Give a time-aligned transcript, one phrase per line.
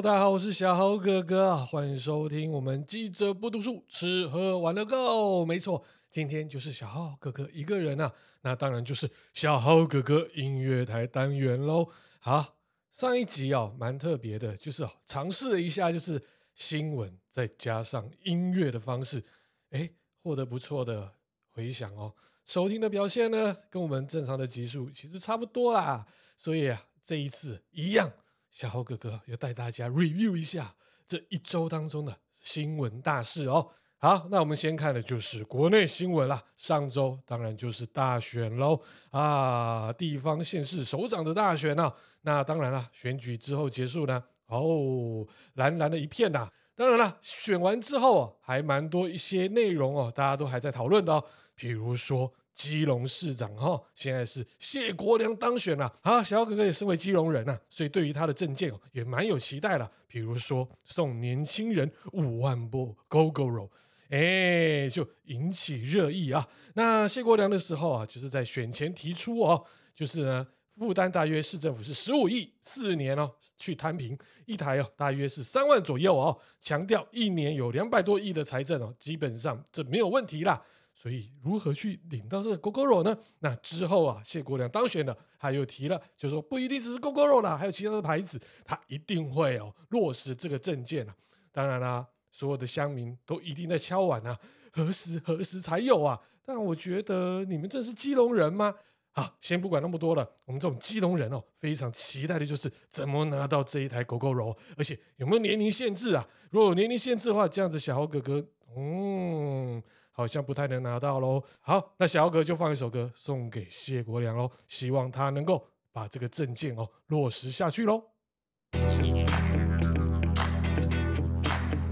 [0.00, 5.44] 大家好，我是小豪哥哥，欢迎收听我们记者不读书，吃喝玩乐 Go。
[5.44, 11.88] 没错，今天就是小豪哥哥一个人啊，那当然就是小豪哥哥音乐台单元喽。
[12.20, 12.58] 好，
[12.92, 16.22] 上一集哦，蛮特别的，就是，尝试了一下，就是
[16.54, 19.24] 新闻再加上音乐的方式，
[19.70, 19.92] 诶，
[20.22, 21.12] 获得不错的
[21.50, 22.14] 回响哦。
[22.44, 26.06] 收听的表现呢，跟我们正常的集数其实差不多啦，
[26.36, 28.12] 所以啊，这一次一样。
[28.50, 30.74] 小豪哥哥要带大家 review 一下
[31.06, 33.70] 这一周当中的新闻大事哦。
[33.98, 36.42] 好，那我们先看的就是国内新闻啦。
[36.56, 38.80] 上周当然就是大选喽
[39.10, 41.92] 啊，地方县市首长的大选啊。
[42.22, 46.48] 那当然了，选举之后结束呢，哦，蓝蓝的一片呐。
[46.74, 52.32] 当然了，选完之后还蛮多一些内容哦，大家都还在讨论的哦，比如说。
[52.58, 55.90] 基隆市长哈，现在是谢国梁当选了。
[56.02, 59.88] 好，小哥哥也身为基隆人呐，所以对于他的政见哦，也蛮有期待了。
[60.08, 63.70] 比如说送年轻人五万波 Gogoro，
[64.10, 66.48] 哎，就引起热议啊。
[66.74, 70.44] 那谢国梁的时候啊，就是在选前提出哦，就是呢，
[70.76, 80.60] 负担大约市政府是十五亿，四年哦去摊平一台哦，大约是三万左右哦，强调一年有两百多亿的财政哦，基本上这没有问题啦。
[81.00, 83.16] 所以如何去领到这个 Gogoro 呢？
[83.38, 91.14] 那之后啊，谢国梁当选了，他又提了，就说不一定只是 Gogoro 啦，还有其他的牌子，他一定会哦落实这个政见啊。
[91.52, 94.36] 当然啦、所有的乡民都一定在敲碗啊，
[94.72, 96.20] 何时何时才有啊？
[96.44, 98.74] 但我觉得你们这是基隆人吗？
[99.12, 106.28] 好，先不管那么多了，我们这种基隆人哦，非常期待的就是怎么拿到这一台 Gogoro，而且有没有年龄限制啊？
[106.50, 108.44] 如果有年龄限制的话，这样子小豪哥哥，
[108.76, 109.80] 嗯。
[110.18, 111.40] 好像不太能拿到喽。
[111.60, 118.02] 好，那小哥就放一首歌送给谢国良喽，希望他能够把这个证件哦落实下去喽。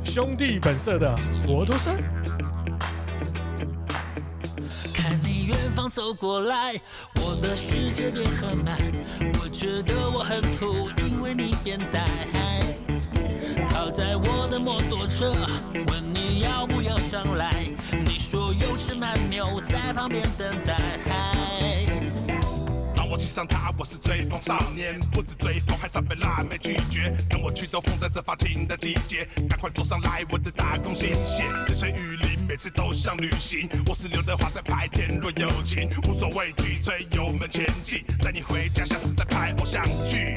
[0.05, 1.17] 兄弟本色的
[1.47, 1.93] 摩托车，
[4.93, 6.75] 看你远方走过来，
[7.23, 8.77] 我的世界变很慢，
[9.41, 12.27] 我觉得我很土，因为你变呆。
[13.71, 15.33] 靠在我的摩托车，
[15.93, 17.67] 问你要不要上来？
[18.27, 20.77] 你说有只蛮牛在旁边等待。
[22.97, 27.17] 当我骑上它，我是追风少年，不止追风，还常被辣妹拒绝。
[27.31, 31.47] 跟我去兜风，在这发情的季节，赶快坐上来，我的打工新鲜。
[31.69, 33.69] 泪水雨淋，每次都像旅行。
[33.87, 38.05] 我是刘德华在拍《天若有情》，无所畏惧，追油门前进。
[38.21, 40.37] 带你回家，像是在拍偶像剧。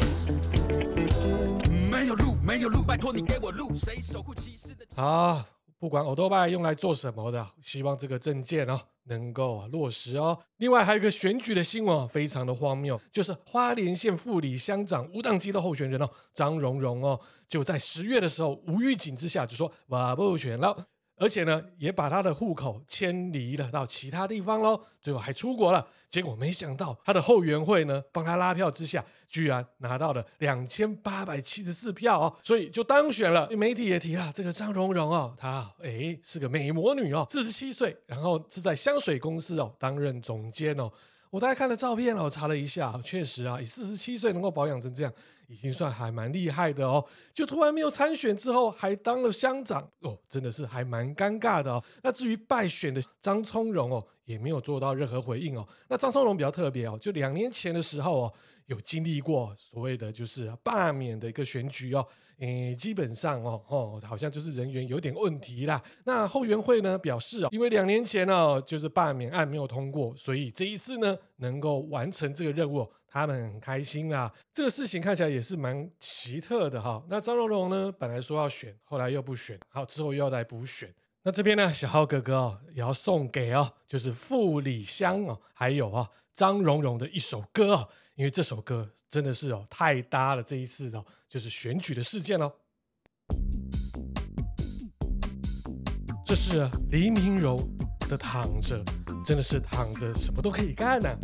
[2.51, 3.73] 没有路，拜托你给我路。
[3.77, 4.85] 谁守护骑士的？
[4.93, 5.41] 好，
[5.79, 10.37] 不管欧多拜用来做什么的，希望这个证件哦能够落实哦。
[10.57, 17.17] 另外还有一个选举的新闻，非常的荒谬，就是花莲县副里乡长无党籍的候选人哦张荣荣哦，
[17.47, 20.87] 就在十月的时候无预警之下就说我不选了。
[21.21, 25.87] 而且呢，也把他的户口迁离了到其他地方喽，最后还出国了。
[26.09, 33.47] 结果没想到，他的后援会呢，帮他拉票之下，居然拿到了两千八百七十四票哦，所以就当选了。
[33.51, 40.91] 媒体也提了，这个张荣荣哦，她诶是个美魔女哦，四十七岁，然后是在香水公司哦担任总监哦。
[41.29, 45.13] 我大概看了照片哦，查了一下，确实啊，以四十七岁能够保养成这样，
[45.51, 47.05] 已经算还蛮厉害的哦。
[47.33, 51.83] 就突然没有参选之后，还当了乡长哦，真的是还蛮尴尬的哦。
[52.01, 55.67] 那至于败选的张聪荣哦，也没有做到任何回应哦。
[55.89, 58.33] 那张聪荣比较特别哦，就两年前的时候哦。
[58.67, 62.07] 有经历过所谓的就是罢免的一个选举哦，
[62.37, 65.81] 诶，基本上哦哦，好像就是人员有点问题啦。
[66.05, 74.31] 那后援会呢表示哦，因为两年前哦就是罢免案没有通过，所以这一次呢能够完成这个任务，他们很开心啦。
[74.53, 77.03] 这个事情看起来也是蛮奇特的哈。
[77.09, 80.91] 那张荣荣呢，本来说要选，后来又不选，好之后又要来补选。
[81.23, 92.51] 那这边呢，小浩哥哥哦，也要送给哦，就是傅里香哦，还有啊张荣荣的一首歌哦，因为这首歌真的是哦太搭了这一次哦，就是选举的事件哦。
[96.25, 97.59] 这是黎明柔
[98.07, 98.81] 的躺着，
[99.25, 101.17] 真的是躺着什么都可以干呢、啊。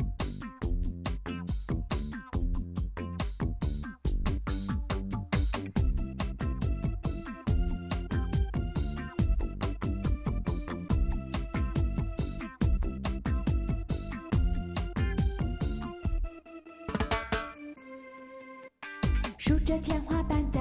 [19.48, 20.60] 数着天花板的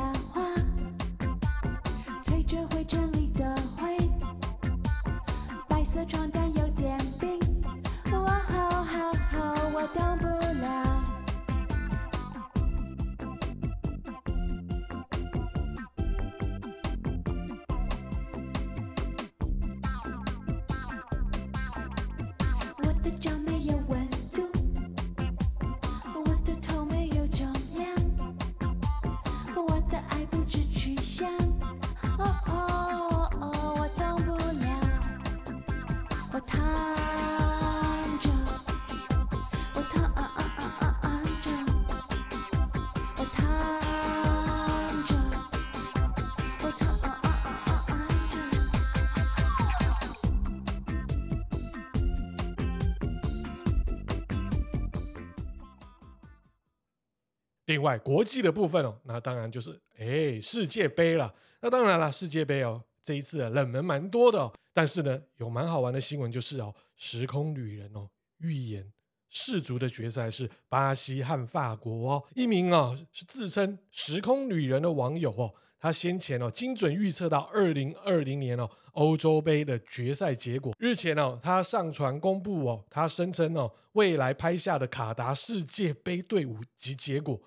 [57.66, 61.32] 另外，国际的部分哦，那当然就是哎世界杯了。
[61.60, 68.08] 那当然了，世界杯哦，这一次、冷门蛮多的、哦，但是呢，有蛮好玩的新闻，就是哦，时空旅人哦
[68.38, 68.92] 预言
[69.28, 72.24] 世足的决赛是巴西和法国哦。
[72.34, 80.72] 一名哦是自称时空旅人的网友哦，他先前哦精准预测到二零二零年哦欧洲杯的决赛结果。
[80.78, 87.40] 日前哦，他上传公布哦，他声称哦未来拍下的卡达世界杯队伍及结果。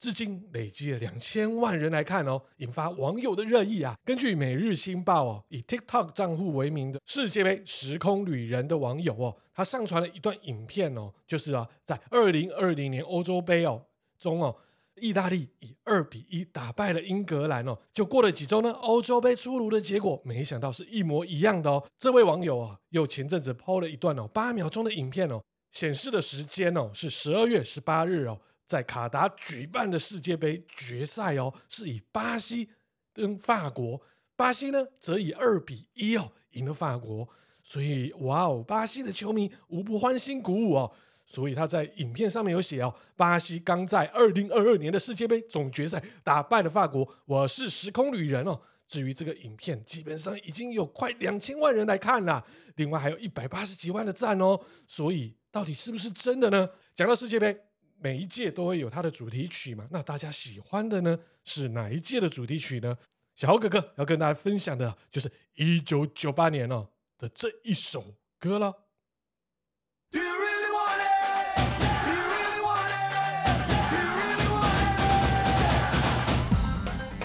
[0.00, 3.96] 至今累积了两千万人来看哦，引发网友的热议啊。
[4.04, 13.82] 根据《每日新报》哦，以 TikTok 账户为名的世界杯时空旅人的网友哦，他上传了一段影片哦，就是啊，在二零二零年欧洲杯哦
[14.20, 14.54] 中哦，
[15.00, 17.76] 意大利以二比一打败了英格兰哦。
[17.92, 21.84] 就过了几周呢，欧洲杯出炉的结果，没想到是一模一样的哦。
[21.98, 25.42] 这位网友啊，又前阵子抛了一段哦八秒钟的影片哦，
[25.72, 28.40] 显示的时间哦是十二月十八日哦。
[28.68, 32.68] 在卡达举办的世界杯决赛哦是以巴西
[33.14, 33.98] 跟法国。
[34.36, 37.26] 巴西呢则以二比一哦赢了法国。
[37.62, 40.92] 所以哇哦巴西的球迷无不欢欣鼓舞哦。
[41.24, 47.08] 所以他在影片上面有写哦巴西刚在二零二二年的世界杯总决赛打败了法国。
[47.24, 48.60] 我是时空旅人哦。
[48.86, 52.42] 至于这个影片基本上已经有快两千万人来看了
[52.76, 54.60] 另外还有一百八十几万的赞哦。
[54.86, 56.68] 所以到底是不是真的呢？
[56.94, 57.58] 讲到世界杯
[58.00, 62.96] 每一届都会有它的主题曲嘛，那大家喜欢的呢是哪一届的主题曲呢？
[63.34, 68.74] 小豪哥哥要跟大家分享的就是一九九八年哦的这一首歌了。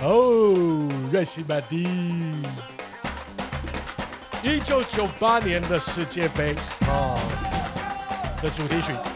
[0.05, 1.83] 哦，瑞西马蒂，
[4.43, 9.12] 一九九八年的世界杯啊、哦、的主题曲。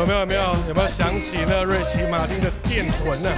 [0.00, 3.30] 有没有有没有有没有想起那瑞奇马丁的电臀呢？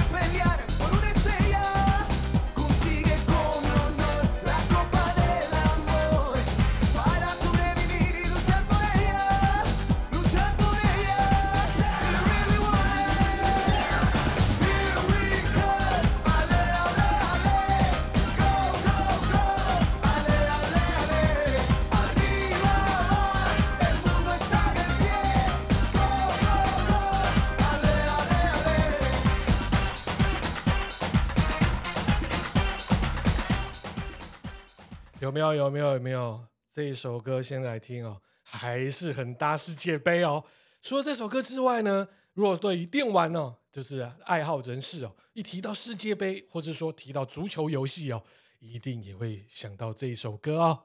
[35.23, 35.55] 有没有？
[35.55, 35.93] 有没有？
[35.93, 36.45] 有没有？
[36.69, 40.43] 这一首歌先来听哦，还是很搭世界杯哦。
[40.83, 48.21] 除了这首歌之外呢，如果对于电玩哦，就是爱好人士哦，一提到世界杯，或者说提到足球游戏哦，
[48.59, 50.81] 一定也会想到这一首歌哦。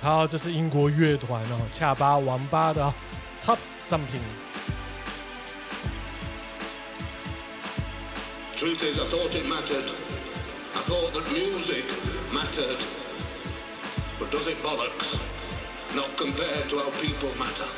[0.00, 2.92] 好，这是英国乐团哦，恰巴王巴的
[3.40, 4.47] Top Something。
[8.58, 9.88] Truth is, I thought it mattered.
[10.74, 11.84] I thought that music
[12.32, 12.82] mattered.
[14.18, 15.24] But does it bollocks?
[15.94, 17.68] Not compared to how people matter.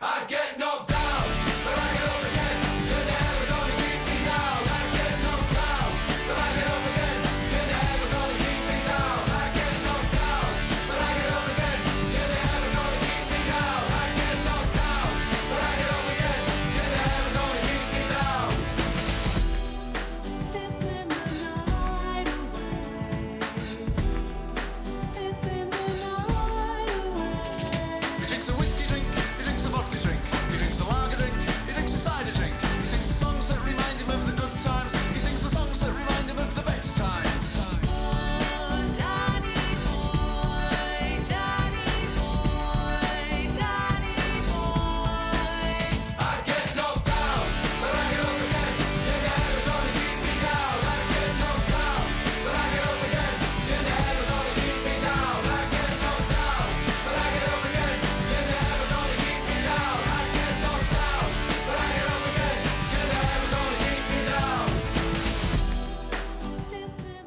[0.00, 0.91] I get knocked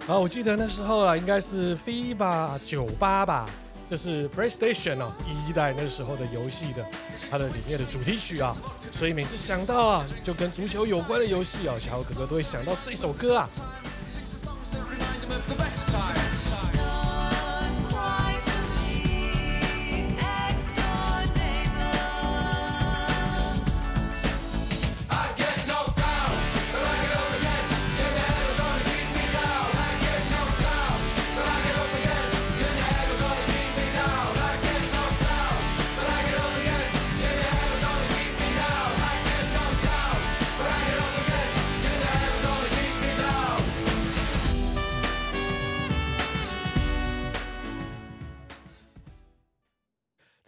[0.08, 3.50] 好，我记得那时候啊，应该是 FIBA 九八吧，
[3.90, 5.12] 就是 PlayStation 哦
[5.50, 6.86] 一代那时候的游戏的，
[7.32, 8.56] 它的里面的主题曲啊，
[8.92, 13.50] 所以每次想到啊，就跟足球有关的游戏啊，小哥哥都会想到这首歌啊。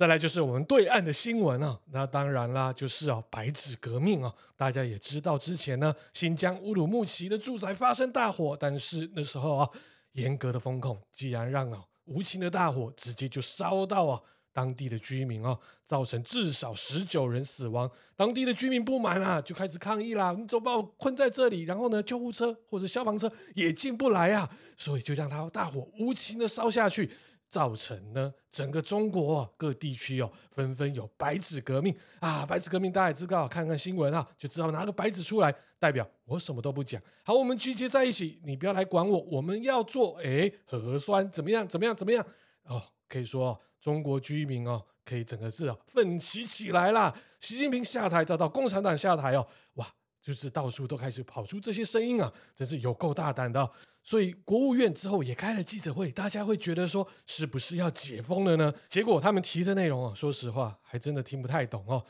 [0.08, 9.70] 再来就是我们对岸的新闻啊，那当然啦，就是啊白纸革命啊，大家也知道之前呢，新疆乌鲁木齐的住宅发生大火，但是那时候啊，
[10.14, 14.22] 严格的封控，既然让啊无情的大火直接就烧到啊
[14.54, 21.64] 当地的居民啊，造成至少十九人死亡，当地的居民不满啊，就开始抗议啦，你怎么把我困在这里？
[21.64, 27.12] 然后呢，救护车或者消防车也进不来啊，所以就让它大火无情的烧下去。
[27.50, 32.46] 造成呢，整个中国、各地区哦，纷纷有白纸革命啊！
[32.46, 37.02] 白纸革命大家也知道，看看新闻啊，就知道拿个白纸出来，代表我什么都不讲。
[37.24, 41.68] 好，我们聚集在一起，你不要来管我，我们要做哎核酸怎么样？
[41.68, 41.96] 怎么样？
[41.96, 42.26] 怎么样？
[42.64, 47.16] 哦，可以说、哦、中国居民哦，可以整个是哦奋起起来啦！
[47.40, 49.88] 习近平下台，遭到共产党下台哦，哇，
[50.20, 53.72] 就是到处都开始跑出这些声音啊，真是有够大胆的、
[54.08, 58.74] 所以国务院之后也开了记者会，大家会觉得说是不是要解封了呢？
[58.88, 62.06] 结果他们提的内容啊，说实话还真的听不太懂哦。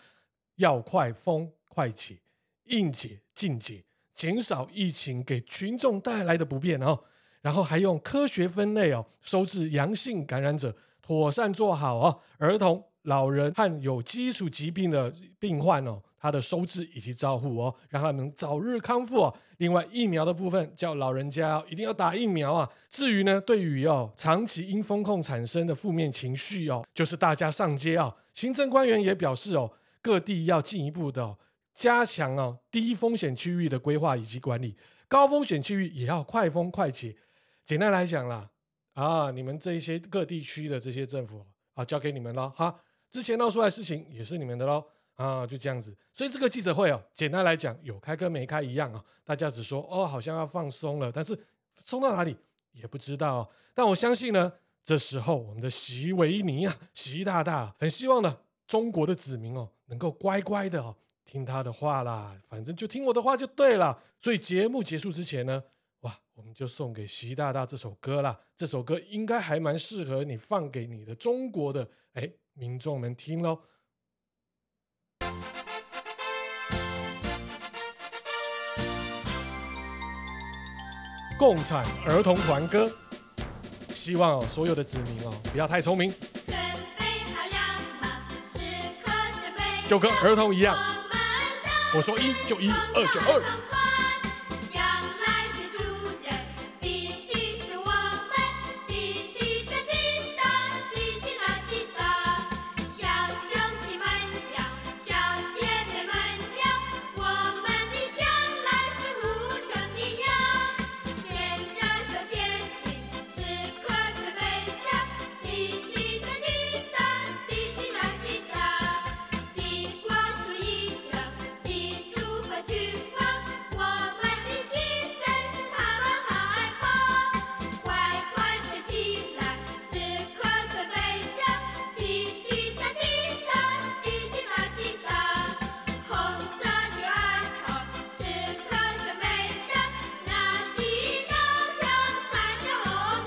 [0.58, 2.20] 要快封快解，
[2.66, 7.00] 应解尽解，减少疫情给群众带来的不便哦。
[7.42, 12.22] 然后还用科学分类哦，收治阳性感染者，妥善做好哦。
[12.38, 16.02] 儿童、老人和有基础疾病的病患哦。
[16.20, 19.34] 他的收治以及照护哦，让他们早日康复哦。
[19.58, 22.68] 另外，疫苗的部分叫老人家一定要打疫苗啊。
[22.90, 28.14] 至于呢，对于哦长期因风控产生的负面情绪哦，就是大家上街啊。
[28.34, 29.72] 行政官员也表示哦，
[30.02, 31.38] 各地要进一步的、
[31.76, 34.76] 加强哦低风险区域的规划以及管理，
[35.08, 37.16] 高风险区域也要快封快解。
[37.64, 38.50] 简单来讲啦，
[38.94, 41.46] 啊，你们这些各地区的这些政府
[41.76, 42.76] 啊，交给你们了哈。
[43.10, 44.84] 之前闹出来事情也是你们的喽。
[45.16, 49.04] 啊，就这样子，所以这个记者会哦，简单来讲，有开跟没开一样啊。
[49.24, 51.36] 大家只说哦，好像要放松了，但是
[51.84, 52.38] 松到哪里
[52.72, 53.50] 也不知道。
[53.74, 58.38] 但我相信呢，这时候我们的习维尼啊，习大大很希望呢，
[58.68, 60.96] 中国的子民哦，能够乖乖的哦，
[61.26, 64.00] 听他的话啦，反正就听我的话就对了。
[64.20, 65.64] 所以节目结束之前呢，
[66.02, 68.40] 哇，我们就送给习大大这首歌啦。
[68.56, 73.60] 这首歌应该还蛮适合你放给你的中国的哎民众们听喽。
[81.38, 82.92] 共产儿童团歌，
[83.94, 86.10] 希望哦所有的子民哦不要太聪明，
[86.48, 86.58] 准
[86.98, 88.08] 备好了吗？
[88.44, 88.58] 时
[89.06, 90.76] 刻准备，就跟儿童一样。
[91.94, 93.77] 我说一就一，二就二。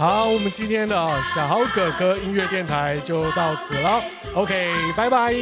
[0.00, 0.96] 好，我们今天的
[1.34, 4.02] 小豪哥哥音乐电台就到此了。
[4.34, 5.34] OK，拜拜。